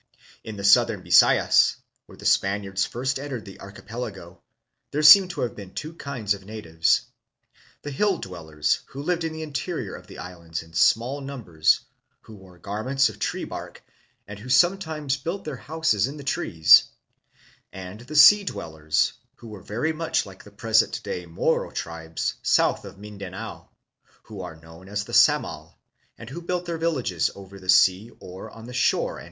In 0.43 0.57
the 0.57 0.63
southern 0.63 1.03
Bi 1.03 1.11
sayas, 1.11 1.75
where 2.07 2.17
the 2.17 2.25
Spaniards 2.25 2.87
first 2.87 3.19
entered 3.19 3.45
the 3.45 3.59
archipelago, 3.59 4.41
there 4.89 5.03
seem 5.03 5.27
to 5.27 5.41
have 5.41 5.55
been 5.55 5.75
two 5.75 5.93
kinds 5.93 6.33
of 6.33 6.43
natives: 6.43 7.01
the 7.83 7.91
hill 7.91 8.17
dwellers, 8.17 8.79
who 8.87 9.03
lived 9.03 9.23
in 9.23 9.31
the 9.31 9.43
interior 9.43 9.93
of 9.93 10.07
the 10.07 10.17
islands 10.17 10.63
in 10.63 10.73
small 10.73 11.21
numbers, 11.21 11.81
who 12.21 12.33
wore 12.35 12.57
garments 12.57 13.09
of 13.09 13.19
tree 13.19 13.43
bark 13.43 13.83
and 14.27 14.39
who 14.39 14.49
some 14.49 14.79
times 14.79 15.17
built 15.17 15.45
their 15.45 15.55
houses 15.57 16.07
in 16.07 16.17
the 16.17 16.23
trees: 16.23 16.85
and 17.71 17.99
the 17.99 18.15
sea 18.15 18.43
dwellers, 18.43 19.13
who 19.35 19.49
were 19.49 19.61
very 19.61 19.93
much 19.93 20.25
like 20.25 20.43
the 20.43 20.49
present 20.49 21.03
day 21.03 21.27
Moro 21.27 21.69
tribes 21.69 22.33
south 22.41 22.85
of 22.85 22.97
Mindanao, 22.97 23.69
who 24.23 24.41
are 24.41 24.55
known 24.55 24.89
as 24.89 25.03
the 25.03 25.13
Samal, 25.13 25.75
and 26.17 26.27
who 26.31 26.41
built 26.41 26.65
their 26.65 26.79
villages 26.79 27.29
over 27.35 27.59
the 27.59 27.69
sea 27.69 28.09
or 28.19 28.49
on 28.49 28.65
the 28.65 28.73
shore 28.73 28.73
and 28.73 28.73
90 28.73 28.73
THE 28.73 28.75
PHILIPPINES. 28.79 29.19